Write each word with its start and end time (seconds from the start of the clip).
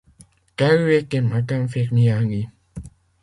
Telle 0.57 0.93
était 0.93 1.21
madame 1.21 1.69
Firmiani. 1.69 2.47